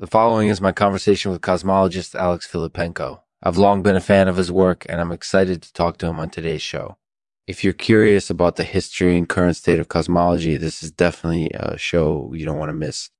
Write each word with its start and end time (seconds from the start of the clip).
The 0.00 0.06
following 0.06 0.46
is 0.46 0.60
my 0.60 0.70
conversation 0.70 1.32
with 1.32 1.40
cosmologist 1.40 2.14
Alex 2.14 2.46
Filippenko. 2.46 3.22
I've 3.42 3.56
long 3.56 3.82
been 3.82 3.96
a 3.96 4.00
fan 4.00 4.28
of 4.28 4.36
his 4.36 4.52
work 4.52 4.86
and 4.88 5.00
I'm 5.00 5.10
excited 5.10 5.60
to 5.60 5.72
talk 5.72 5.98
to 5.98 6.06
him 6.06 6.20
on 6.20 6.30
today's 6.30 6.62
show. 6.62 6.98
If 7.48 7.64
you're 7.64 7.72
curious 7.72 8.30
about 8.30 8.54
the 8.54 8.62
history 8.62 9.18
and 9.18 9.28
current 9.28 9.56
state 9.56 9.80
of 9.80 9.88
cosmology, 9.88 10.56
this 10.56 10.84
is 10.84 10.92
definitely 10.92 11.50
a 11.52 11.76
show 11.76 12.32
you 12.32 12.46
don't 12.46 12.58
want 12.58 12.68
to 12.68 12.74
miss. 12.74 13.10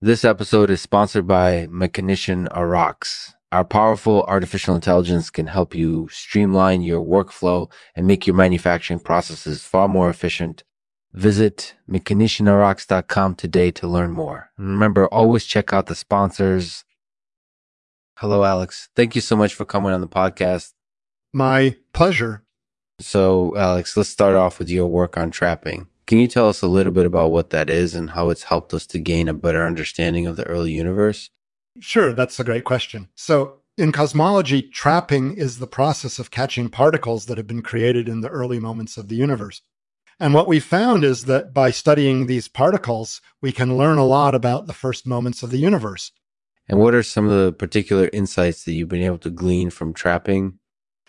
This 0.00 0.24
episode 0.24 0.70
is 0.70 0.80
sponsored 0.80 1.28
by 1.28 1.68
Mechanician 1.70 2.48
Arax. 2.48 3.34
Our 3.52 3.64
powerful 3.64 4.24
artificial 4.24 4.74
intelligence 4.74 5.30
can 5.30 5.46
help 5.46 5.72
you 5.72 6.08
streamline 6.10 6.82
your 6.82 7.06
workflow 7.06 7.70
and 7.94 8.08
make 8.08 8.26
your 8.26 8.34
manufacturing 8.34 8.98
processes 8.98 9.62
far 9.62 9.86
more 9.86 10.10
efficient 10.10 10.64
Visit 11.14 11.74
mechanicianarax.com 11.88 13.36
today 13.36 13.70
to 13.70 13.86
learn 13.86 14.10
more. 14.10 14.50
And 14.58 14.68
remember, 14.68 15.06
always 15.06 15.44
check 15.44 15.72
out 15.72 15.86
the 15.86 15.94
sponsors. 15.94 16.84
Hello, 18.18 18.42
Alex. 18.42 18.88
Thank 18.96 19.14
you 19.14 19.20
so 19.20 19.36
much 19.36 19.54
for 19.54 19.64
coming 19.64 19.92
on 19.92 20.00
the 20.00 20.08
podcast. 20.08 20.72
My 21.32 21.76
pleasure. 21.92 22.42
So, 22.98 23.56
Alex, 23.56 23.96
let's 23.96 24.08
start 24.08 24.34
off 24.34 24.58
with 24.58 24.68
your 24.68 24.88
work 24.88 25.16
on 25.16 25.30
trapping. 25.30 25.86
Can 26.08 26.18
you 26.18 26.26
tell 26.26 26.48
us 26.48 26.62
a 26.62 26.66
little 26.66 26.92
bit 26.92 27.06
about 27.06 27.30
what 27.30 27.50
that 27.50 27.70
is 27.70 27.94
and 27.94 28.10
how 28.10 28.30
it's 28.30 28.44
helped 28.44 28.74
us 28.74 28.84
to 28.88 28.98
gain 28.98 29.28
a 29.28 29.34
better 29.34 29.64
understanding 29.64 30.26
of 30.26 30.34
the 30.34 30.44
early 30.44 30.72
universe? 30.72 31.30
Sure, 31.78 32.12
that's 32.12 32.40
a 32.40 32.44
great 32.44 32.64
question. 32.64 33.08
So, 33.14 33.60
in 33.78 33.92
cosmology, 33.92 34.62
trapping 34.62 35.36
is 35.36 35.58
the 35.58 35.66
process 35.68 36.18
of 36.18 36.32
catching 36.32 36.68
particles 36.68 37.26
that 37.26 37.38
have 37.38 37.46
been 37.46 37.62
created 37.62 38.08
in 38.08 38.20
the 38.20 38.28
early 38.28 38.58
moments 38.58 38.96
of 38.96 39.08
the 39.08 39.16
universe. 39.16 39.62
And 40.20 40.32
what 40.32 40.48
we 40.48 40.60
found 40.60 41.04
is 41.04 41.24
that 41.24 41.52
by 41.52 41.70
studying 41.70 42.26
these 42.26 42.48
particles, 42.48 43.20
we 43.40 43.52
can 43.52 43.76
learn 43.76 43.98
a 43.98 44.04
lot 44.04 44.34
about 44.34 44.66
the 44.66 44.72
first 44.72 45.06
moments 45.06 45.42
of 45.42 45.50
the 45.50 45.58
universe. 45.58 46.12
And 46.68 46.78
what 46.78 46.94
are 46.94 47.02
some 47.02 47.26
of 47.26 47.32
the 47.32 47.52
particular 47.52 48.08
insights 48.12 48.64
that 48.64 48.72
you've 48.72 48.88
been 48.88 49.02
able 49.02 49.18
to 49.18 49.30
glean 49.30 49.70
from 49.70 49.92
trapping? 49.92 50.58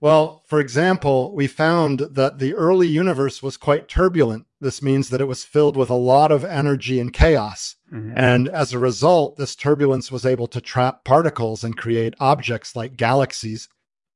Well, 0.00 0.42
for 0.46 0.60
example, 0.60 1.34
we 1.34 1.46
found 1.46 2.00
that 2.00 2.38
the 2.38 2.54
early 2.54 2.86
universe 2.86 3.42
was 3.42 3.56
quite 3.56 3.88
turbulent. 3.88 4.46
This 4.60 4.82
means 4.82 5.08
that 5.08 5.20
it 5.20 5.26
was 5.26 5.44
filled 5.44 5.76
with 5.76 5.88
a 5.88 5.94
lot 5.94 6.30
of 6.30 6.44
energy 6.44 7.00
and 7.00 7.12
chaos. 7.12 7.76
Mm-hmm. 7.92 8.12
And 8.16 8.48
as 8.48 8.72
a 8.72 8.78
result, 8.78 9.36
this 9.36 9.56
turbulence 9.56 10.12
was 10.12 10.26
able 10.26 10.48
to 10.48 10.60
trap 10.60 11.04
particles 11.04 11.64
and 11.64 11.76
create 11.76 12.14
objects 12.20 12.76
like 12.76 12.96
galaxies. 12.96 13.68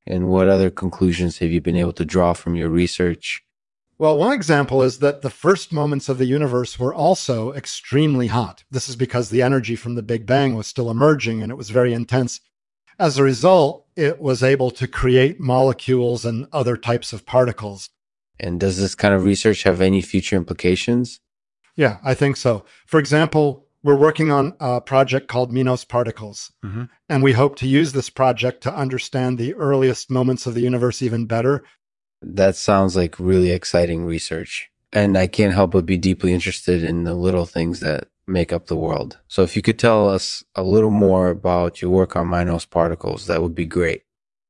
And 0.06 0.28
what 0.28 0.48
other 0.48 0.70
conclusions 0.70 1.38
have 1.38 1.50
you 1.50 1.60
been 1.60 1.76
able 1.76 1.92
to 1.94 2.04
draw 2.04 2.32
from 2.32 2.56
your 2.56 2.68
research? 2.68 3.42
Well, 4.00 4.16
one 4.16 4.32
example 4.32 4.82
is 4.82 5.00
that 5.00 5.20
the 5.20 5.28
first 5.28 5.74
moments 5.74 6.08
of 6.08 6.16
the 6.16 6.24
universe 6.24 6.78
were 6.78 6.94
also 6.94 7.52
extremely 7.52 8.28
hot. 8.28 8.64
This 8.70 8.88
is 8.88 8.96
because 8.96 9.28
the 9.28 9.42
energy 9.42 9.76
from 9.76 9.94
the 9.94 10.02
Big 10.02 10.24
Bang 10.24 10.54
was 10.54 10.66
still 10.66 10.90
emerging 10.90 11.42
and 11.42 11.52
it 11.52 11.56
was 11.56 11.68
very 11.68 11.92
intense. 11.92 12.40
As 12.98 13.18
a 13.18 13.22
result, 13.22 13.84
it 13.96 14.18
was 14.18 14.42
able 14.42 14.70
to 14.70 14.88
create 14.88 15.38
molecules 15.38 16.24
and 16.24 16.46
other 16.50 16.78
types 16.78 17.12
of 17.12 17.26
particles. 17.26 17.90
And 18.38 18.58
does 18.58 18.78
this 18.78 18.94
kind 18.94 19.12
of 19.12 19.26
research 19.26 19.64
have 19.64 19.82
any 19.82 20.00
future 20.00 20.36
implications? 20.36 21.20
Yeah, 21.76 21.98
I 22.02 22.14
think 22.14 22.38
so. 22.38 22.64
For 22.86 22.98
example, 22.98 23.66
we're 23.82 23.96
working 23.96 24.30
on 24.30 24.54
a 24.60 24.80
project 24.80 25.28
called 25.28 25.52
MINOS 25.52 25.86
Particles. 25.86 26.50
Mm-hmm. 26.64 26.84
And 27.10 27.22
we 27.22 27.32
hope 27.32 27.56
to 27.56 27.68
use 27.68 27.92
this 27.92 28.08
project 28.08 28.62
to 28.62 28.74
understand 28.74 29.36
the 29.36 29.52
earliest 29.56 30.10
moments 30.10 30.46
of 30.46 30.54
the 30.54 30.62
universe 30.62 31.02
even 31.02 31.26
better 31.26 31.64
that 32.22 32.56
sounds 32.56 32.96
like 32.96 33.18
really 33.18 33.50
exciting 33.50 34.04
research. 34.04 34.70
And 34.92 35.16
I 35.16 35.26
can't 35.26 35.54
help 35.54 35.72
but 35.72 35.86
be 35.86 35.96
deeply 35.96 36.32
interested 36.32 36.82
in 36.82 37.04
the 37.04 37.14
little 37.14 37.46
things 37.46 37.80
that 37.80 38.08
make 38.26 38.52
up 38.52 38.66
the 38.66 38.76
world. 38.76 39.18
So 39.28 39.42
if 39.42 39.56
you 39.56 39.62
could 39.62 39.78
tell 39.78 40.08
us 40.08 40.44
a 40.54 40.62
little 40.62 40.90
more 40.90 41.30
about 41.30 41.80
your 41.80 41.90
work 41.90 42.16
on 42.16 42.28
MINOS 42.28 42.68
particles, 42.68 43.26
that 43.26 43.42
would 43.42 43.54
be 43.54 43.66
great. 43.66 44.02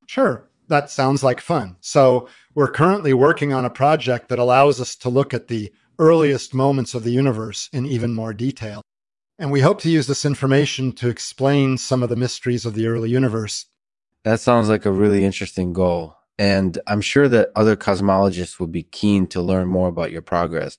Sure. 0.06 0.48
That 0.68 0.90
sounds 0.90 1.22
like 1.22 1.40
fun. 1.40 1.76
So 1.80 2.28
we're 2.54 2.70
currently 2.70 3.12
working 3.12 3.52
on 3.52 3.64
a 3.64 3.70
project 3.70 4.28
that 4.28 4.38
allows 4.38 4.80
us 4.80 4.94
to 4.96 5.08
look 5.08 5.34
at 5.34 5.48
the 5.48 5.72
earliest 5.98 6.54
moments 6.54 6.94
of 6.94 7.04
the 7.04 7.10
universe 7.10 7.68
in 7.72 7.86
even 7.86 8.14
more 8.14 8.32
detail. 8.32 8.82
And 9.38 9.50
we 9.50 9.60
hope 9.60 9.80
to 9.82 9.90
use 9.90 10.06
this 10.06 10.24
information 10.24 10.92
to 10.92 11.08
explain 11.08 11.78
some 11.78 12.02
of 12.02 12.08
the 12.08 12.16
mysteries 12.16 12.64
of 12.66 12.74
the 12.74 12.86
early 12.86 13.10
universe. 13.10 13.66
That 14.22 14.40
sounds 14.40 14.68
like 14.68 14.84
a 14.84 14.92
really 14.92 15.24
interesting 15.24 15.72
goal. 15.72 16.16
And 16.40 16.78
I'm 16.86 17.02
sure 17.02 17.28
that 17.28 17.50
other 17.54 17.76
cosmologists 17.76 18.58
would 18.58 18.72
be 18.72 18.84
keen 18.84 19.26
to 19.26 19.42
learn 19.42 19.68
more 19.68 19.88
about 19.88 20.10
your 20.10 20.22
progress. 20.22 20.78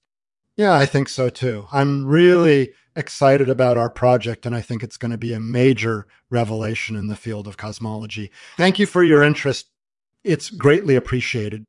Yeah, 0.57 0.73
I 0.73 0.87
think 0.87 1.07
so 1.07 1.29
too. 1.29 1.67
I'm 1.71 2.07
really 2.07 2.73
excited 2.95 3.47
about 3.47 3.77
our 3.77 3.89
project, 3.89 4.47
and 4.47 4.55
I 4.55 4.61
think 4.61 4.81
it's 4.81 4.97
going 4.97 5.11
to 5.11 5.19
be 5.19 5.33
a 5.33 5.39
major 5.39 6.07
revelation 6.31 6.95
in 6.95 7.09
the 7.09 7.15
field 7.15 7.47
of 7.47 7.57
cosmology. 7.57 8.31
Thank 8.57 8.79
you 8.79 8.87
for 8.87 9.03
your 9.03 9.21
interest. 9.21 9.69
It's 10.23 10.49
greatly 10.49 10.95
appreciated. 10.95 11.65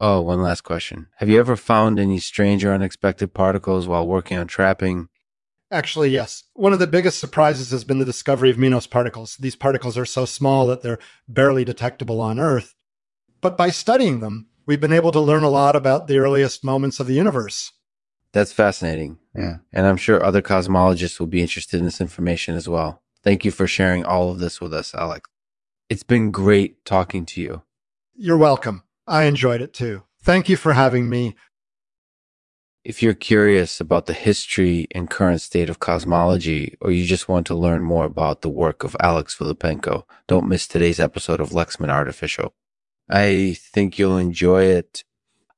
Oh, 0.00 0.22
one 0.22 0.40
last 0.40 0.62
question. 0.62 1.08
Have 1.16 1.28
you 1.28 1.38
ever 1.38 1.56
found 1.56 1.98
any 1.98 2.18
strange 2.20 2.64
or 2.64 2.72
unexpected 2.72 3.34
particles 3.34 3.86
while 3.86 4.06
working 4.06 4.38
on 4.38 4.46
trapping? 4.46 5.08
Actually, 5.70 6.08
yes. 6.08 6.44
One 6.54 6.72
of 6.72 6.78
the 6.78 6.86
biggest 6.86 7.18
surprises 7.18 7.70
has 7.70 7.84
been 7.84 7.98
the 7.98 8.06
discovery 8.06 8.48
of 8.48 8.56
MINOS 8.56 8.88
particles. 8.88 9.36
These 9.36 9.56
particles 9.56 9.98
are 9.98 10.06
so 10.06 10.24
small 10.24 10.66
that 10.68 10.80
they're 10.80 11.00
barely 11.28 11.66
detectable 11.66 12.22
on 12.22 12.40
Earth. 12.40 12.74
But 13.46 13.56
by 13.56 13.70
studying 13.70 14.18
them, 14.18 14.48
we've 14.66 14.80
been 14.80 14.92
able 14.92 15.12
to 15.12 15.20
learn 15.20 15.44
a 15.44 15.48
lot 15.48 15.76
about 15.76 16.08
the 16.08 16.18
earliest 16.18 16.64
moments 16.64 16.98
of 16.98 17.06
the 17.06 17.14
universe. 17.14 17.70
That's 18.32 18.52
fascinating. 18.52 19.18
Yeah. 19.36 19.58
And 19.72 19.86
I'm 19.86 19.96
sure 19.96 20.20
other 20.20 20.42
cosmologists 20.42 21.20
will 21.20 21.28
be 21.28 21.42
interested 21.42 21.78
in 21.78 21.84
this 21.84 22.00
information 22.00 22.56
as 22.56 22.68
well. 22.68 23.04
Thank 23.22 23.44
you 23.44 23.52
for 23.52 23.68
sharing 23.68 24.04
all 24.04 24.32
of 24.32 24.40
this 24.40 24.60
with 24.60 24.74
us, 24.74 24.96
Alex. 24.96 25.30
It's 25.88 26.02
been 26.02 26.32
great 26.32 26.84
talking 26.84 27.24
to 27.26 27.40
you. 27.40 27.62
You're 28.16 28.36
welcome. 28.36 28.82
I 29.06 29.26
enjoyed 29.26 29.60
it 29.60 29.72
too. 29.72 30.02
Thank 30.20 30.48
you 30.48 30.56
for 30.56 30.72
having 30.72 31.08
me. 31.08 31.36
If 32.82 33.00
you're 33.00 33.14
curious 33.14 33.80
about 33.80 34.06
the 34.06 34.12
history 34.12 34.88
and 34.90 35.08
current 35.08 35.40
state 35.40 35.70
of 35.70 35.78
cosmology, 35.78 36.76
or 36.80 36.90
you 36.90 37.04
just 37.04 37.28
want 37.28 37.46
to 37.46 37.54
learn 37.54 37.84
more 37.84 38.06
about 38.06 38.42
the 38.42 38.48
work 38.48 38.82
of 38.82 38.96
Alex 38.98 39.36
Filippenko, 39.36 40.02
don't 40.26 40.48
miss 40.48 40.66
today's 40.66 40.98
episode 40.98 41.38
of 41.38 41.50
Lexman 41.50 41.90
Artificial. 41.90 42.52
I 43.08 43.56
think 43.58 43.98
you'll 43.98 44.18
enjoy 44.18 44.64
it. 44.64 45.04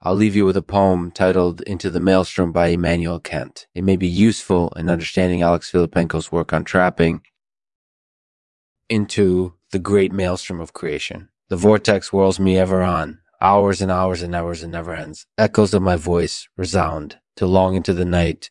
I'll 0.03 0.15
leave 0.15 0.37
you 0.37 0.45
with 0.45 0.57
a 0.57 0.63
poem 0.63 1.11
titled 1.11 1.61
Into 1.63 1.91
the 1.91 2.01
Maelstrom 2.01 2.53
by 2.53 2.69
Immanuel 2.69 3.21
Kant. 3.21 3.67
It 3.75 3.83
may 3.83 3.97
be 3.97 4.07
useful 4.07 4.71
in 4.77 4.91
understanding 4.91 5.43
Alex 5.43 5.71
Filippenko's 5.71 6.31
work 6.31 6.53
on 6.53 6.65
trapping 6.65 7.23
into 8.89 9.55
the 9.73 9.79
great 9.79 10.13
maelstrom 10.13 10.61
of 10.61 10.73
creation. 10.73 11.31
The 11.49 11.57
vortex 11.57 12.09
whirls 12.09 12.39
me 12.39 12.59
ever 12.59 12.83
on. 12.83 13.21
Hours 13.41 13.81
and 13.81 13.91
hours 13.91 14.23
and 14.23 14.35
hours 14.35 14.63
and 14.63 14.73
never 14.73 14.95
ends. 14.95 15.27
Echoes 15.39 15.73
of 15.73 15.83
my 15.83 15.97
voice 15.97 16.49
resound 16.57 17.19
till 17.37 17.49
long 17.49 17.77
into 17.77 17.95
the 17.95 18.05
night 18.05 18.51